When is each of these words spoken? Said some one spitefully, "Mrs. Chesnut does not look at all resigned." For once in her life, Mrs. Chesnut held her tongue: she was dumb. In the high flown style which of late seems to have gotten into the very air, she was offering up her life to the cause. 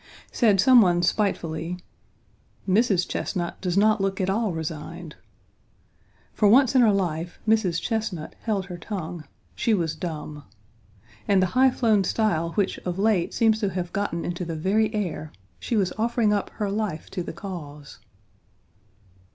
Said 0.31 0.59
some 0.59 0.81
one 0.81 1.03
spitefully, 1.03 1.77
"Mrs. 2.67 3.07
Chesnut 3.07 3.61
does 3.61 3.77
not 3.77 4.01
look 4.01 4.19
at 4.19 4.31
all 4.31 4.51
resigned." 4.51 5.15
For 6.33 6.49
once 6.49 6.73
in 6.73 6.81
her 6.81 6.91
life, 6.91 7.37
Mrs. 7.47 7.79
Chesnut 7.79 8.33
held 8.41 8.65
her 8.65 8.79
tongue: 8.79 9.25
she 9.53 9.75
was 9.75 9.93
dumb. 9.93 10.43
In 11.27 11.39
the 11.39 11.45
high 11.53 11.69
flown 11.69 12.03
style 12.03 12.53
which 12.53 12.79
of 12.79 12.97
late 12.97 13.31
seems 13.31 13.59
to 13.59 13.69
have 13.69 13.93
gotten 13.93 14.25
into 14.25 14.43
the 14.43 14.55
very 14.55 14.91
air, 14.91 15.31
she 15.59 15.75
was 15.77 15.93
offering 15.99 16.33
up 16.33 16.49
her 16.55 16.71
life 16.71 17.11
to 17.11 17.21
the 17.21 17.31
cause. 17.31 17.99